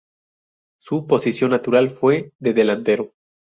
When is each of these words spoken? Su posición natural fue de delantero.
Su 0.79 1.05
posición 1.05 1.51
natural 1.51 1.91
fue 1.91 2.31
de 2.39 2.53
delantero. 2.55 3.13